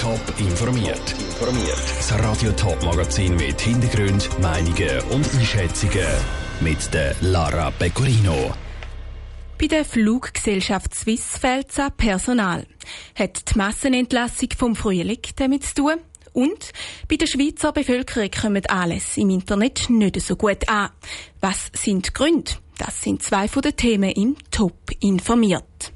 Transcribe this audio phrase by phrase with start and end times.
[0.00, 1.12] Top informiert.
[1.18, 1.76] Informiert.
[1.98, 6.06] Das Radio Top Magazin mit Hintergrund, Meinungen und Einschätzungen
[6.60, 8.54] mit der Lara Pecorino.
[9.60, 11.68] Bei der Fluggesellschaft Swiss fehlt
[11.98, 12.66] Personal.
[13.14, 15.96] Hat die Massenentlassung vom Frühling damit zu tun?
[16.32, 16.72] Und
[17.06, 20.88] bei der Schweizer Bevölkerung kommen alles im Internet nicht so gut an.
[21.42, 22.52] Was sind die Gründe?
[22.78, 25.92] Das sind zwei von den Themen im Top informiert.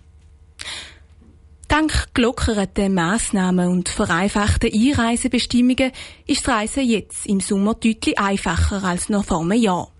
[1.75, 5.91] Dank gelockerten Massnahmen und vereinfachten Einreisebestimmungen
[6.25, 9.91] ist das Reisen jetzt im Sommer deutlich einfacher als noch vor einem Jahr.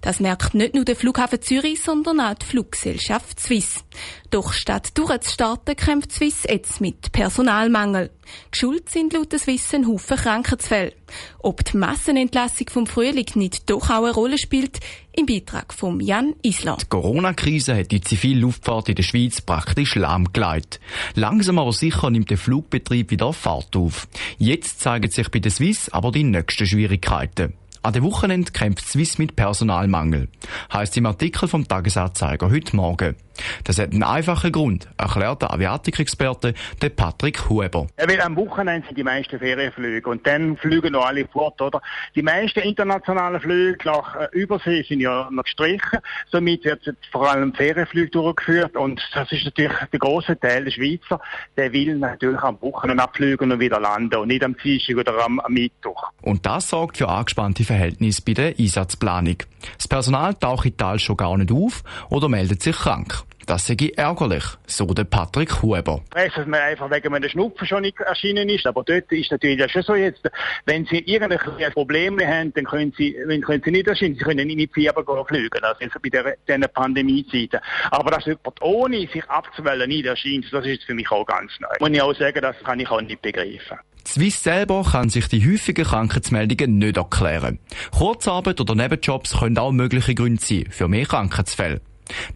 [0.00, 3.84] Das merkt nicht nur der Flughafen Zürich, sondern auch die Fluggesellschaft Swiss.
[4.30, 8.10] Doch statt durchzustarten, kämpft Swiss jetzt mit Personalmangel.
[8.50, 10.94] Geschuld sind laut Swiss ein Haufen Krankheitsfälle.
[11.40, 14.80] Ob die Massenentlassung vom Frühling nicht doch auch eine Rolle spielt,
[15.12, 16.82] im Beitrag von Jan Island.
[16.82, 20.80] Die Corona-Krise hat die Zivilluftfahrt in der Schweiz praktisch lahmgelegt.
[21.14, 24.08] Langsam aber sicher nimmt der Flugbetrieb wieder Fahrt auf.
[24.38, 27.54] Jetzt zeigen sich bei der Swiss aber die nächsten Schwierigkeiten.
[27.82, 30.28] An dem Wochenende kämpft Swiss mit Personalmangel.
[30.70, 33.16] Heißt im Artikel vom Tagesanzeiger heute Morgen.
[33.64, 37.86] Das hat einen einfachen Grund, erklärt der Aviatikexperte der Patrick Huber.
[37.98, 41.80] Ja, weil am Wochenende sind die meisten Ferienflüge und dann fliegen noch alle fort, oder?
[42.14, 46.00] Die meisten internationalen Flüge nach äh, Übersee sind ja noch gestrichen.
[46.30, 51.20] Somit wird vor allem Ferienflüge durchgeführt und das ist natürlich der große Teil der Schweizer,
[51.56, 55.40] der will natürlich am Wochenende abfliegen und wieder landen und nicht am Dienstag oder am,
[55.40, 56.10] am Mittwoch.
[56.22, 59.36] Und das sorgt für angespannte Verhältnisse bei der Einsatzplanung.
[59.76, 63.22] Das Personal taucht in Tal schon gar nicht auf oder meldet sich krank.
[63.50, 66.02] Das sei ärgerlich, so der Patrick Huber.
[66.12, 68.64] Weiss, dass man einfach wegen einem Schnupfen schon nicht erschienen ist.
[68.64, 70.20] Aber dort ist natürlich ja schon so jetzt,
[70.66, 73.12] wenn Sie irgendwelche Probleme haben, dann können Sie,
[73.44, 74.14] können Sie nicht erscheinen.
[74.14, 75.64] Sie können nicht mit Fieber fliegen.
[75.64, 77.58] Also bei der, diesen Pandemiezeiten.
[77.90, 81.74] Aber dass jemand ohne sich abzuwählen nicht erscheint, das ist für mich auch ganz neu.
[81.80, 83.78] Muss ich auch sagen, das kann ich auch nicht begreifen.
[84.06, 87.58] Swiss selber kann sich die häufigen Krankheitsmeldungen nicht erklären.
[87.90, 91.80] Kurzarbeit oder Nebenjobs können auch mögliche Gründe sein für mehr Krankheitsfälle.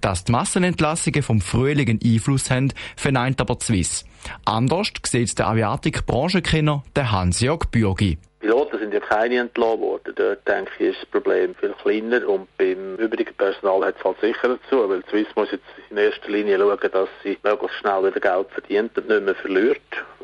[0.01, 4.05] Dass die Massenentlassungen vom Frühling einen Einfluss haben, verneint aber Swiss.
[4.45, 8.19] Anders sieht der Aviatik-Branchenkenner, der Hans-Jörg Bürgi.
[8.45, 10.13] Piloten sind ja keine entlassen worden.
[10.17, 14.21] Dort denke ich, ist das Problem viel kleiner und beim übrigen Personal hat es halt
[14.21, 18.21] sicher dazu, weil Swiss muss jetzt in erster Linie schauen, dass sie möglichst schnell wieder
[18.21, 19.81] Geld verdient und nicht mehr verliert,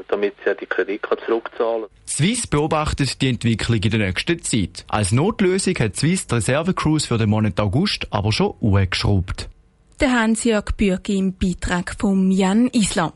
[0.08, 1.90] damit sie die Kredite zurückzahlen kann.
[2.06, 4.84] Swiss beobachtet die Entwicklung in der nächsten Zeit.
[4.88, 9.48] Als Notlösung hat Swiss die Reservecruise für den Monat August aber schon hochgeschraubt.
[9.98, 13.12] Der Hans-Jörg Bürgi im Beitrag von Jan Islam.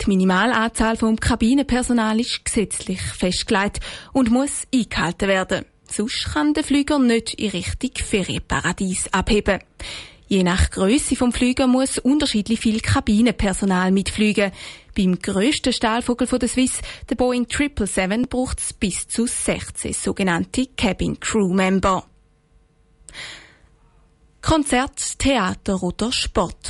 [0.00, 3.80] Die Minimalanzahl vom Kabinenpersonal ist gesetzlich festgelegt
[4.12, 5.64] und muss eingehalten werden.
[5.90, 9.60] Sonst kann der Flüger nicht in Richtung Ferienparadies abheben.
[10.26, 14.52] Je nach Größe vom Flüger muss unterschiedlich viel Kabinenpersonal mitfliegen.
[14.96, 21.20] Beim grössten Stahlvogel der Swiss, der Boeing 777, braucht es bis zu 16 sogenannte Cabin
[21.20, 22.04] Crew Member.
[24.40, 26.12] Konzert, Theater oder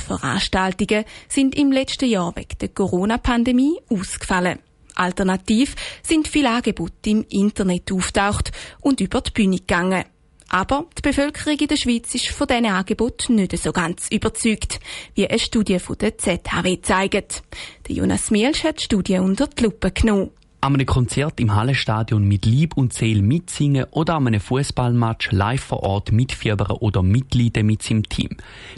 [0.05, 4.59] Sportveranstaltungen sind im letzten Jahr wegen der Corona-Pandemie ausgefallen.
[4.95, 10.05] Alternativ sind viele Angebote im Internet auftaucht und über die Bühne gegangen.
[10.47, 14.79] Aber die Bevölkerung in der Schweiz ist von diesen Angeboten nicht so ganz überzeugt,
[15.15, 17.43] wie eine Studie von der ZHW zeigt.
[17.87, 20.29] Der Jonas Mielsch hat die Studie unter die Lupe genommen
[20.65, 25.61] an einem Konzert im Hallenstadion mit Lieb und Seele mitsingen oder an einem Fußballmatch live
[25.61, 28.29] vor Ort mitfiebern oder mitleiden mit seinem Team.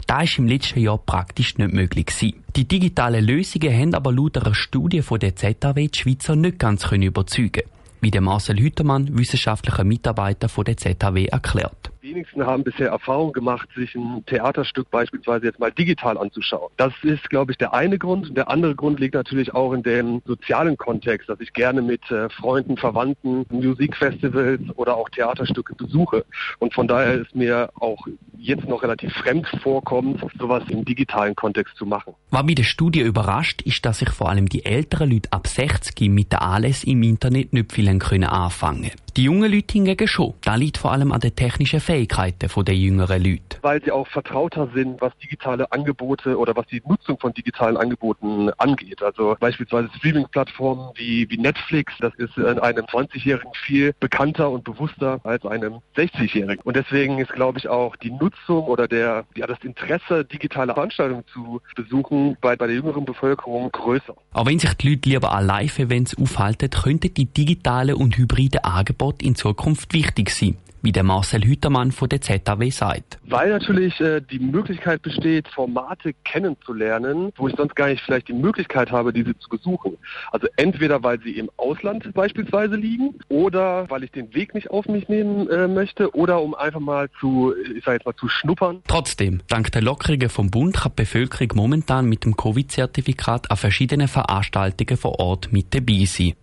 [0.06, 2.44] Da ist im letzten Jahr praktisch nicht möglich gewesen.
[2.56, 6.84] Die digitalen Lösungen haben aber laut einer Studie von der ZAW die Schweizer nicht ganz
[6.92, 7.62] überzeugen
[8.00, 13.68] wie der Marcel Hütermann, wissenschaftlicher Mitarbeiter von der ZAW, erklärt wenigsten haben bisher Erfahrung gemacht,
[13.76, 16.70] sich ein Theaterstück beispielsweise jetzt mal digital anzuschauen.
[16.76, 18.28] Das ist, glaube ich, der eine Grund.
[18.28, 22.10] Und der andere Grund liegt natürlich auch in dem sozialen Kontext, dass ich gerne mit
[22.10, 26.24] äh, Freunden, Verwandten Musikfestivals oder auch Theaterstücke besuche.
[26.58, 31.76] Und von daher ist mir auch jetzt noch relativ fremd vorkommt, sowas im digitalen Kontext
[31.76, 32.14] zu machen.
[32.30, 36.08] Was mich der Studie überrascht, ist, dass sich vor allem die älteren Leute ab 60
[36.10, 40.34] mit der alles im Internet nicht viel können anfangen Die jungen Leute hingegen schon.
[40.42, 43.58] Da liegt vor allem an den technischen Fähigkeiten der jüngeren Leute.
[43.62, 48.50] Weil sie auch vertrauter sind, was digitale Angebote oder was die Nutzung von digitalen Angeboten
[48.58, 49.02] angeht.
[49.02, 55.44] Also beispielsweise Streaming-Plattformen wie, wie Netflix, das ist einem 20-Jährigen viel bekannter und bewusster als
[55.44, 56.62] einem 60-Jährigen.
[56.62, 61.24] Und deswegen ist, glaube ich, auch die Nutzung oder der, ja, das Interesse, digitale Veranstaltungen
[61.32, 64.14] zu besuchen, bei, bei der jüngeren Bevölkerung größer.
[64.32, 69.07] Auch wenn sich die Leute lieber an Live-Events aufhalten, könnten die digitalen und hybriden Angebote
[69.22, 70.56] in Zukunft wichtig sein.
[70.82, 73.18] wie der Marcel Hütermann von der ZAW sagt.
[73.26, 78.32] Weil natürlich äh, die Möglichkeit besteht, Formate kennenzulernen, wo ich sonst gar nicht vielleicht die
[78.32, 79.96] Möglichkeit habe, diese zu besuchen.
[80.30, 84.86] Also entweder weil sie im Ausland beispielsweise liegen oder weil ich den Weg nicht auf
[84.86, 88.82] mich nehmen äh, möchte oder um einfach mal zu, ich sage jetzt mal, zu schnuppern.
[88.86, 94.08] Trotzdem, dank der Lockerungen vom Bund kann die Bevölkerung momentan mit dem Covid-Zertifikat an verschiedenen
[94.08, 96.34] Veranstaltungen vor Ort mit dabei sein.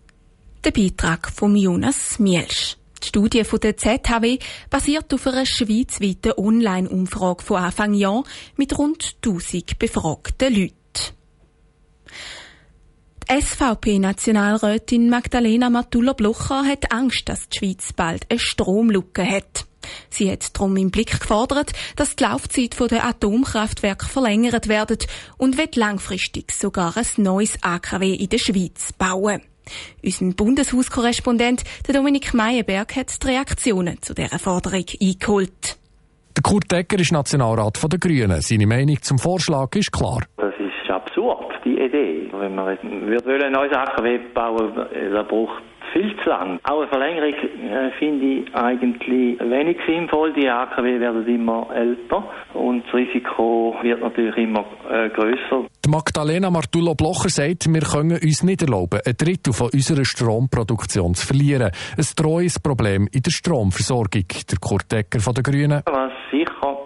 [0.66, 2.76] Der Beitrag von Jonas Mielsch.
[3.00, 8.24] Die Studie von der ZHW basiert auf einer schweizweiten Online-Umfrage von Anfang Jahr
[8.56, 10.74] mit rund 1000 befragten Leuten.
[13.30, 19.66] Die SVP-Nationalrätin Magdalena Matuller-Blocher hat Angst, dass die Schweiz bald eine Stromlücke hat.
[20.10, 25.06] Sie hat darum im Blick gefordert, dass die Laufzeit der Atomkraftwerke verlängert wird
[25.38, 29.42] und wird langfristig sogar ein neues AKW in der Schweiz bauen.
[30.02, 35.78] Unser Bundeshauskorrespondent Dominik Meyerberg hat die Reaktionen zu dieser Forderung eingeholt.
[36.36, 38.40] Der Kurt Decker ist Nationalrat der Grünen.
[38.42, 40.20] Seine Meinung zum Vorschlag ist klar.
[40.36, 42.28] Das ist absurd, die Idee.
[42.30, 42.76] Wenn man
[43.52, 45.62] neues AKW bauen will, braucht
[45.96, 46.60] viel zu lang.
[46.64, 50.32] Auch eine Verlängerung äh, finde ich eigentlich wenig sinnvoll.
[50.34, 55.66] Die AKW werden immer älter und das Risiko wird natürlich immer äh, größer.
[55.88, 61.70] Magdalena Martullo-Blocher sagt, wir können uns nicht erlauben, ein Drittel von unserer Stromproduktion zu verlieren.
[61.96, 64.26] Ein treues Problem in der Stromversorgung.
[64.50, 65.82] Der Kurt Decker von den Grünen.
[65.86, 66.05] Was sicher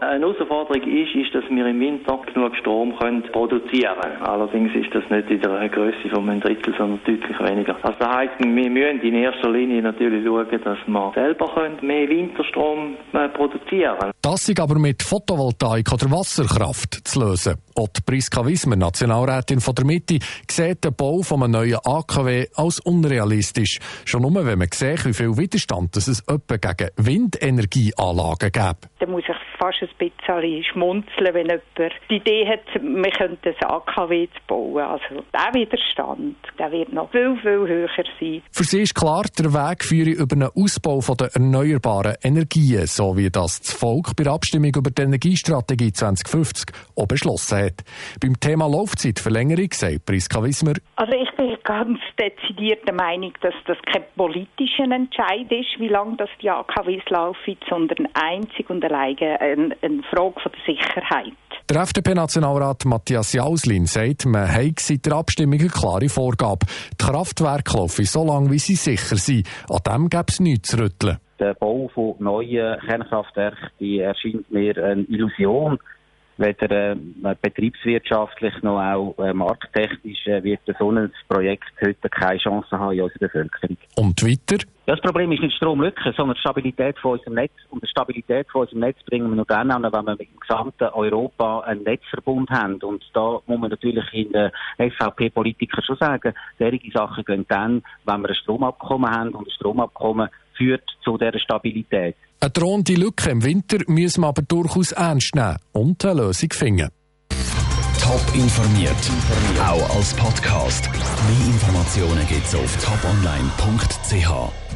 [0.01, 4.23] eine Herausforderung ist, ist, dass wir im Winter genug Strom können produzieren können.
[4.23, 7.77] Allerdings ist das nicht in der Größe von einem Drittel, sondern deutlich weniger.
[7.83, 12.97] Also das heisst, wir müssen in erster Linie natürlich schauen, dass wir selber mehr Winterstrom
[13.13, 14.13] äh, produzieren können.
[14.23, 17.57] Das ist aber mit Photovoltaik oder Wasserkraft zu lösen.
[17.75, 20.19] Auch Priska Wismer, Nationalrätin von der Mitte,
[20.49, 23.79] sieht den Bau von einem neuen AKW als unrealistisch.
[24.05, 28.89] Schon nur, wenn man sieht, wie viel Widerstand es etwa gegen Windenergieanlagen gibt.
[28.99, 33.71] Da muss ich fast ein bisschen schmunzeln, wenn jemand die Idee hat, wir könnten ein
[33.71, 34.83] AKW bauen.
[34.83, 38.43] Also der Widerstand, der wird noch viel, viel höher sein.
[38.51, 43.31] Für sie ist klar, der Weg führe über einen Ausbau der erneuerbaren Energien, so wie
[43.31, 47.85] das das Volk bei der Abstimmung über die Energiestrategie 2050 auch beschlossen hat.
[48.21, 50.75] Beim Thema Laufzeitverlängerung sagt Priska Wismer.
[50.97, 56.17] Also ich bin ganz dezidiert der Meinung, dass das kein politischer Entscheid ist, wie lange
[56.17, 61.33] das die AKWs laufen, sondern einzig und allein eine, eine Frage von der Sicherheit.
[61.69, 66.67] Der FDP-Nationalrat Matthias Jauslin sagt, man habe seit der Abstimmung eine klare Vorgabe.
[66.93, 69.47] Die Kraftwerke laufen so lange, wie sie sicher sind.
[69.69, 71.19] An dem gäbe es nichts zu rütteln.
[71.39, 75.79] Der Bau von neuen Kernkraftwerken erscheint mir eine Illusion
[76.41, 76.97] weder äh,
[77.41, 83.03] betriebswirtschaftlich noch auch äh, markttechnisch äh, wird so ein Projekt heute keine Chance haben in
[83.03, 83.77] unserer Bevölkerung.
[83.97, 84.65] Und weiter?
[84.91, 87.53] Das Problem ist nicht Stromlücke, sondern die Stabilität von unserem Netz.
[87.69, 90.83] Und die Stabilität von unserem Netz bringen wir nur dann an, wenn wir im gesamten
[90.83, 92.83] Europa einen Netzverbund haben.
[92.83, 98.23] Und da muss man natürlich in den SVP-Politikern schon sagen, solche Sachen gehen dann, wenn
[98.23, 102.17] wir ein Stromabkommen haben und ein Stromabkommen führt zu dieser Stabilität.
[102.41, 106.89] Eine drohende Lücke im Winter müssen wir aber durchaus ernst nehmen und eine Lösung finden.
[108.03, 108.91] Top informiert,
[109.61, 110.91] auch als Podcast.
[110.91, 114.70] Mehr Informationen gibt es auf toponline.ch.